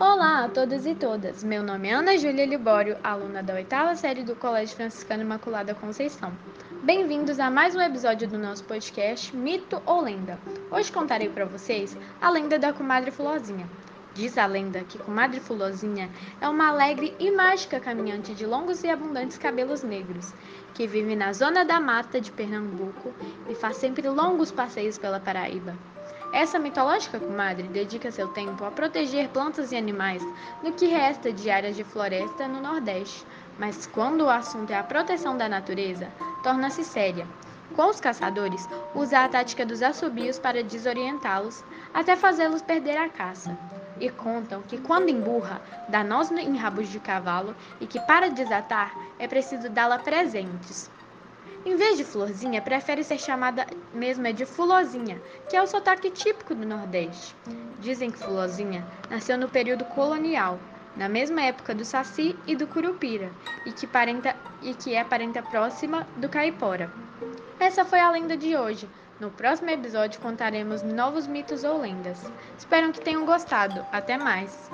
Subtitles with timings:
[0.00, 1.42] Olá a todos e todas.
[1.42, 6.32] Meu nome é Ana Júlia Libório, aluna da oitava série do Colégio Franciscano Imaculada Conceição.
[6.84, 10.38] Bem-vindos a mais um episódio do nosso podcast Mito ou Lenda.
[10.70, 13.68] Hoje contarei para vocês a lenda da comadre Fulozinha.
[14.14, 16.08] Diz a lenda que comadre Fulozinha
[16.40, 20.32] é uma alegre e mágica caminhante de longos e abundantes cabelos negros,
[20.74, 23.12] que vive na zona da mata de Pernambuco
[23.48, 25.74] e faz sempre longos passeios pela Paraíba.
[26.32, 30.22] Essa mitológica comadre dedica seu tempo a proteger plantas e animais
[30.62, 33.26] no que resta de áreas de floresta no Nordeste,
[33.58, 36.08] mas quando o assunto é a proteção da natureza,
[36.42, 37.26] torna-se séria.
[37.74, 41.64] Com os caçadores, usa a tática dos assobios para desorientá-los,
[41.94, 43.56] até fazê-los perder a caça.
[43.98, 48.94] E contam que quando emburra, dá nós em rabos de cavalo e que para desatar
[49.18, 50.90] é preciso dá-la presentes.
[51.64, 56.10] Em vez de florzinha, prefere ser chamada mesmo é de fulozinha, que é o sotaque
[56.10, 57.34] típico do Nordeste.
[57.78, 60.58] Dizem que fulozinha nasceu no período colonial,
[60.96, 63.30] na mesma época do saci e do curupira,
[63.66, 66.92] e que, parenta, e que é parenta próxima do caipora.
[67.60, 68.88] Essa foi a lenda de hoje.
[69.20, 72.30] No próximo episódio contaremos novos mitos ou lendas.
[72.56, 73.84] Espero que tenham gostado.
[73.92, 74.70] Até mais!